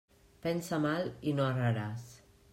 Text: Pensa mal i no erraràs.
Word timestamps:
Pensa 0.45 0.79
mal 0.85 1.11
i 1.33 1.35
no 1.41 1.47
erraràs. 1.53 2.09